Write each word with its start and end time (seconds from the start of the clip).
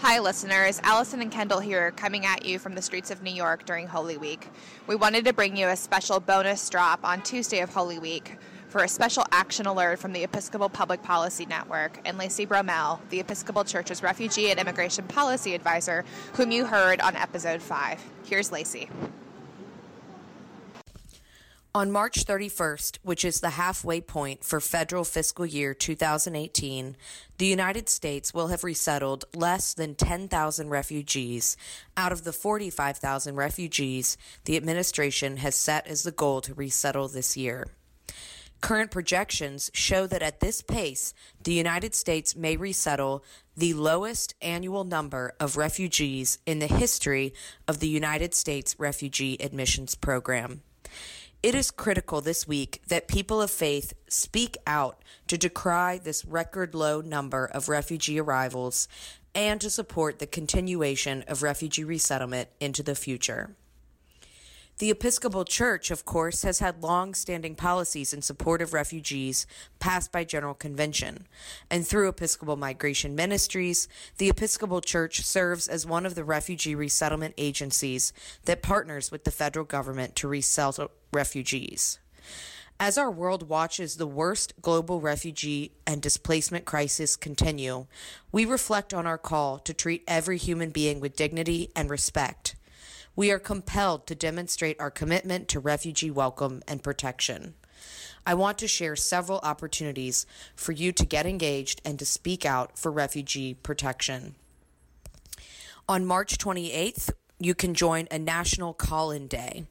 Hi, 0.00 0.20
listeners. 0.20 0.80
Allison 0.84 1.20
and 1.22 1.32
Kendall 1.32 1.58
here, 1.58 1.90
coming 1.90 2.24
at 2.24 2.44
you 2.44 2.60
from 2.60 2.76
the 2.76 2.82
streets 2.82 3.10
of 3.10 3.20
New 3.20 3.32
York 3.32 3.66
during 3.66 3.88
Holy 3.88 4.16
Week. 4.16 4.48
We 4.86 4.94
wanted 4.94 5.24
to 5.24 5.32
bring 5.32 5.56
you 5.56 5.66
a 5.66 5.74
special 5.74 6.20
bonus 6.20 6.70
drop 6.70 7.00
on 7.02 7.20
Tuesday 7.22 7.58
of 7.62 7.74
Holy 7.74 7.98
Week 7.98 8.36
for 8.68 8.84
a 8.84 8.88
special 8.88 9.26
action 9.32 9.66
alert 9.66 9.98
from 9.98 10.12
the 10.12 10.22
Episcopal 10.22 10.68
Public 10.68 11.02
Policy 11.02 11.46
Network 11.46 11.98
and 12.04 12.16
Lacy 12.16 12.46
Broemel, 12.46 13.00
the 13.10 13.18
Episcopal 13.18 13.64
Church's 13.64 14.00
Refugee 14.00 14.52
and 14.52 14.60
Immigration 14.60 15.04
Policy 15.08 15.56
Advisor, 15.56 16.04
whom 16.34 16.52
you 16.52 16.64
heard 16.64 17.00
on 17.00 17.16
episode 17.16 17.60
5. 17.60 18.00
Here's 18.24 18.52
Lacy. 18.52 18.88
On 21.78 21.92
March 21.92 22.24
31st, 22.24 22.98
which 23.04 23.24
is 23.24 23.38
the 23.38 23.50
halfway 23.50 24.00
point 24.00 24.42
for 24.42 24.60
federal 24.60 25.04
fiscal 25.04 25.46
year 25.46 25.74
2018, 25.74 26.96
the 27.36 27.46
United 27.46 27.88
States 27.88 28.34
will 28.34 28.48
have 28.48 28.64
resettled 28.64 29.26
less 29.32 29.74
than 29.74 29.94
10,000 29.94 30.70
refugees 30.70 31.56
out 31.96 32.10
of 32.10 32.24
the 32.24 32.32
45,000 32.32 33.36
refugees 33.36 34.18
the 34.44 34.56
administration 34.56 35.36
has 35.36 35.54
set 35.54 35.86
as 35.86 36.02
the 36.02 36.10
goal 36.10 36.40
to 36.40 36.52
resettle 36.52 37.06
this 37.06 37.36
year. 37.36 37.68
Current 38.60 38.90
projections 38.90 39.70
show 39.72 40.08
that 40.08 40.20
at 40.20 40.40
this 40.40 40.62
pace, 40.62 41.14
the 41.44 41.52
United 41.52 41.94
States 41.94 42.34
may 42.34 42.56
resettle 42.56 43.22
the 43.56 43.72
lowest 43.74 44.34
annual 44.42 44.82
number 44.82 45.32
of 45.38 45.56
refugees 45.56 46.38
in 46.44 46.58
the 46.58 46.66
history 46.66 47.34
of 47.68 47.78
the 47.78 47.86
United 47.86 48.34
States 48.34 48.74
Refugee 48.80 49.36
Admissions 49.38 49.94
Program. 49.94 50.62
It 51.40 51.54
is 51.54 51.70
critical 51.70 52.20
this 52.20 52.48
week 52.48 52.82
that 52.88 53.06
people 53.06 53.40
of 53.40 53.48
faith 53.48 53.92
speak 54.08 54.56
out 54.66 55.04
to 55.28 55.38
decry 55.38 55.96
this 55.96 56.24
record 56.24 56.74
low 56.74 57.00
number 57.00 57.46
of 57.46 57.68
refugee 57.68 58.18
arrivals 58.18 58.88
and 59.36 59.60
to 59.60 59.70
support 59.70 60.18
the 60.18 60.26
continuation 60.26 61.22
of 61.28 61.44
refugee 61.44 61.84
resettlement 61.84 62.48
into 62.58 62.82
the 62.82 62.96
future. 62.96 63.54
The 64.78 64.90
Episcopal 64.90 65.44
Church, 65.44 65.90
of 65.90 66.04
course, 66.04 66.42
has 66.42 66.60
had 66.60 66.84
long 66.84 67.12
standing 67.12 67.56
policies 67.56 68.12
in 68.12 68.22
support 68.22 68.62
of 68.62 68.72
refugees 68.72 69.44
passed 69.80 70.12
by 70.12 70.22
General 70.22 70.54
Convention. 70.54 71.26
And 71.68 71.84
through 71.84 72.08
Episcopal 72.08 72.54
Migration 72.54 73.16
Ministries, 73.16 73.88
the 74.18 74.28
Episcopal 74.28 74.80
Church 74.80 75.22
serves 75.22 75.66
as 75.66 75.84
one 75.84 76.06
of 76.06 76.14
the 76.14 76.22
refugee 76.22 76.76
resettlement 76.76 77.34
agencies 77.36 78.12
that 78.44 78.62
partners 78.62 79.10
with 79.10 79.24
the 79.24 79.32
federal 79.32 79.64
government 79.64 80.14
to 80.14 80.28
resettle 80.28 80.92
refugees. 81.12 81.98
As 82.78 82.96
our 82.96 83.10
world 83.10 83.48
watches 83.48 83.96
the 83.96 84.06
worst 84.06 84.54
global 84.62 85.00
refugee 85.00 85.72
and 85.88 86.00
displacement 86.00 86.66
crisis 86.66 87.16
continue, 87.16 87.86
we 88.30 88.44
reflect 88.44 88.94
on 88.94 89.08
our 89.08 89.18
call 89.18 89.58
to 89.58 89.74
treat 89.74 90.04
every 90.06 90.38
human 90.38 90.70
being 90.70 91.00
with 91.00 91.16
dignity 91.16 91.72
and 91.74 91.90
respect 91.90 92.54
we 93.18 93.32
are 93.32 93.40
compelled 93.40 94.06
to 94.06 94.14
demonstrate 94.14 94.80
our 94.80 94.92
commitment 94.92 95.48
to 95.48 95.58
refugee 95.58 96.08
welcome 96.08 96.62
and 96.68 96.84
protection. 96.84 97.52
I 98.24 98.34
want 98.34 98.58
to 98.58 98.68
share 98.68 98.94
several 98.94 99.40
opportunities 99.42 100.24
for 100.54 100.70
you 100.70 100.92
to 100.92 101.04
get 101.04 101.26
engaged 101.26 101.82
and 101.84 101.98
to 101.98 102.06
speak 102.06 102.46
out 102.46 102.78
for 102.78 102.92
refugee 102.92 103.54
protection. 103.54 104.36
On 105.88 106.06
March 106.06 106.38
28th, 106.38 107.10
you 107.40 107.56
can 107.56 107.74
join 107.74 108.06
a 108.12 108.20
national 108.20 108.72
call 108.72 109.10
in 109.10 109.26
day 109.26 109.66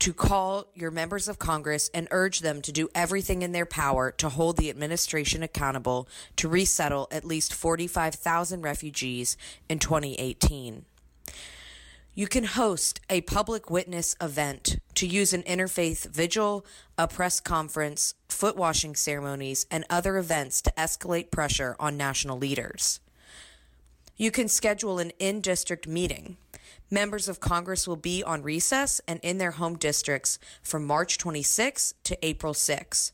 to 0.00 0.12
call 0.12 0.66
your 0.74 0.90
members 0.90 1.28
of 1.28 1.38
Congress 1.38 1.88
and 1.94 2.08
urge 2.10 2.40
them 2.40 2.62
to 2.62 2.72
do 2.72 2.88
everything 2.96 3.42
in 3.42 3.52
their 3.52 3.64
power 3.64 4.10
to 4.10 4.28
hold 4.28 4.56
the 4.56 4.70
administration 4.70 5.44
accountable 5.44 6.08
to 6.34 6.48
resettle 6.48 7.06
at 7.12 7.24
least 7.24 7.54
45,000 7.54 8.60
refugees 8.60 9.36
in 9.68 9.78
2018. 9.78 10.84
You 12.20 12.26
can 12.26 12.44
host 12.44 13.00
a 13.08 13.22
public 13.22 13.70
witness 13.70 14.14
event 14.20 14.78
to 14.96 15.06
use 15.06 15.32
an 15.32 15.42
interfaith 15.44 16.04
vigil, 16.04 16.66
a 16.98 17.08
press 17.08 17.40
conference, 17.40 18.12
foot 18.28 18.58
washing 18.58 18.94
ceremonies, 18.94 19.64
and 19.70 19.86
other 19.88 20.18
events 20.18 20.60
to 20.60 20.72
escalate 20.76 21.30
pressure 21.30 21.76
on 21.80 21.96
national 21.96 22.36
leaders. 22.36 23.00
You 24.18 24.30
can 24.30 24.48
schedule 24.48 24.98
an 24.98 25.12
in 25.18 25.40
district 25.40 25.88
meeting. 25.88 26.36
Members 26.90 27.26
of 27.26 27.40
Congress 27.40 27.88
will 27.88 27.96
be 27.96 28.22
on 28.22 28.42
recess 28.42 29.00
and 29.08 29.18
in 29.22 29.38
their 29.38 29.52
home 29.52 29.78
districts 29.78 30.38
from 30.62 30.84
March 30.84 31.16
26 31.16 31.94
to 32.04 32.18
April 32.22 32.52
6. 32.52 33.12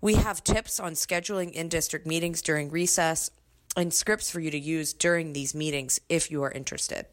We 0.00 0.14
have 0.14 0.42
tips 0.42 0.80
on 0.80 0.92
scheduling 0.92 1.52
in 1.52 1.68
district 1.68 2.06
meetings 2.06 2.40
during 2.40 2.70
recess 2.70 3.30
and 3.76 3.92
scripts 3.92 4.30
for 4.30 4.40
you 4.40 4.50
to 4.50 4.58
use 4.58 4.94
during 4.94 5.34
these 5.34 5.54
meetings 5.54 6.00
if 6.08 6.30
you 6.30 6.42
are 6.44 6.50
interested. 6.50 7.04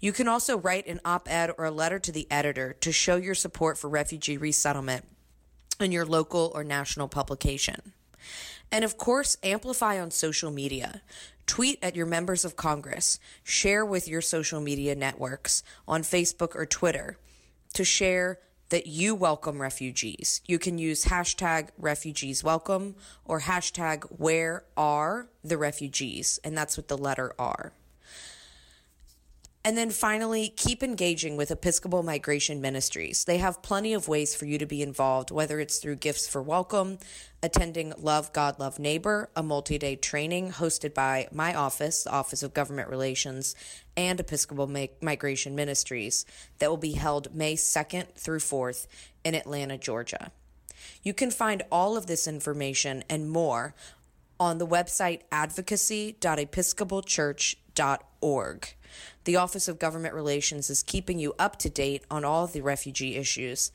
You 0.00 0.12
can 0.12 0.28
also 0.28 0.58
write 0.58 0.86
an 0.86 1.00
op 1.04 1.28
ed 1.30 1.50
or 1.56 1.64
a 1.64 1.70
letter 1.70 1.98
to 1.98 2.12
the 2.12 2.26
editor 2.30 2.74
to 2.80 2.92
show 2.92 3.16
your 3.16 3.34
support 3.34 3.78
for 3.78 3.88
refugee 3.88 4.36
resettlement 4.36 5.04
in 5.80 5.92
your 5.92 6.04
local 6.06 6.52
or 6.54 6.64
national 6.64 7.08
publication. 7.08 7.92
And 8.70 8.84
of 8.84 8.96
course, 8.96 9.36
amplify 9.42 10.00
on 10.00 10.10
social 10.10 10.50
media. 10.50 11.02
Tweet 11.46 11.78
at 11.82 11.94
your 11.94 12.06
members 12.06 12.44
of 12.44 12.56
Congress. 12.56 13.18
Share 13.42 13.84
with 13.84 14.08
your 14.08 14.20
social 14.20 14.60
media 14.60 14.94
networks 14.94 15.62
on 15.86 16.02
Facebook 16.02 16.54
or 16.54 16.66
Twitter 16.66 17.18
to 17.74 17.84
share 17.84 18.38
that 18.70 18.86
you 18.86 19.14
welcome 19.14 19.60
refugees. 19.60 20.40
You 20.46 20.58
can 20.58 20.78
use 20.78 21.04
hashtag 21.04 21.68
refugees 21.78 22.42
welcome 22.42 22.96
or 23.24 23.42
hashtag 23.42 24.04
where 24.18 24.64
are 24.76 25.28
the 25.42 25.58
refugees, 25.58 26.40
and 26.42 26.56
that's 26.56 26.76
with 26.76 26.88
the 26.88 26.98
letter 26.98 27.32
R. 27.38 27.72
And 29.66 29.78
then 29.78 29.88
finally, 29.88 30.52
keep 30.54 30.82
engaging 30.82 31.38
with 31.38 31.50
Episcopal 31.50 32.02
Migration 32.02 32.60
Ministries. 32.60 33.24
They 33.24 33.38
have 33.38 33.62
plenty 33.62 33.94
of 33.94 34.08
ways 34.08 34.34
for 34.34 34.44
you 34.44 34.58
to 34.58 34.66
be 34.66 34.82
involved, 34.82 35.30
whether 35.30 35.58
it's 35.58 35.78
through 35.78 35.96
gifts 35.96 36.28
for 36.28 36.42
welcome, 36.42 36.98
attending 37.42 37.94
Love 37.96 38.30
God, 38.34 38.58
Love 38.58 38.78
Neighbor, 38.78 39.30
a 39.34 39.42
multi 39.42 39.78
day 39.78 39.96
training 39.96 40.52
hosted 40.52 40.92
by 40.92 41.28
my 41.32 41.54
office, 41.54 42.04
the 42.04 42.12
Office 42.12 42.42
of 42.42 42.52
Government 42.52 42.90
Relations, 42.90 43.54
and 43.96 44.20
Episcopal 44.20 44.70
Migration 45.00 45.54
Ministries, 45.54 46.26
that 46.58 46.68
will 46.68 46.76
be 46.76 46.92
held 46.92 47.34
May 47.34 47.54
2nd 47.54 48.12
through 48.16 48.40
4th 48.40 48.86
in 49.24 49.34
Atlanta, 49.34 49.78
Georgia. 49.78 50.30
You 51.02 51.14
can 51.14 51.30
find 51.30 51.62
all 51.72 51.96
of 51.96 52.04
this 52.04 52.28
information 52.28 53.02
and 53.08 53.30
more 53.30 53.74
on 54.38 54.58
the 54.58 54.66
website 54.66 55.22
The 59.24 59.36
Office 59.36 59.68
of 59.68 59.78
Government 59.78 60.14
Relations 60.14 60.70
is 60.70 60.82
keeping 60.82 61.18
you 61.18 61.34
up 61.38 61.56
to 61.58 61.70
date 61.70 62.02
on 62.10 62.24
all 62.24 62.46
the 62.46 62.60
refugee 62.60 63.16
issues, 63.16 63.72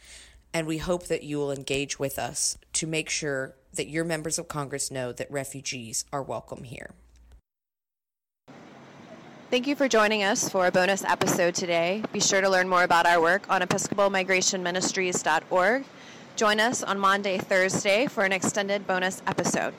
and 0.53 0.67
we 0.67 0.77
hope 0.77 1.07
that 1.07 1.23
you 1.23 1.37
will 1.37 1.51
engage 1.51 1.99
with 1.99 2.17
us 2.17 2.57
to 2.73 2.87
make 2.87 3.09
sure 3.09 3.55
that 3.73 3.87
your 3.87 4.03
members 4.03 4.39
of 4.39 4.47
Congress 4.47 4.89
know 4.89 5.11
that 5.11 5.29
refugees 5.31 6.05
are 6.11 6.23
welcome 6.23 6.63
here. 6.63 6.91
Thank 9.49 9.67
you 9.67 9.75
for 9.75 9.87
joining 9.87 10.23
us 10.23 10.47
for 10.47 10.67
a 10.67 10.71
bonus 10.71 11.03
episode 11.03 11.55
today. 11.55 12.03
Be 12.13 12.19
sure 12.19 12.41
to 12.41 12.49
learn 12.49 12.69
more 12.69 12.83
about 12.83 13.07
our 13.07 13.19
work 13.19 13.49
on 13.49 13.61
episcopalmigrationministries.org. 13.61 15.85
Join 16.35 16.59
us 16.59 16.83
on 16.83 16.99
Monday, 16.99 17.39
Thursday 17.39 18.05
for 18.05 18.23
an 18.23 18.31
extended 18.31 18.85
bonus 18.85 19.23
episode. 19.25 19.73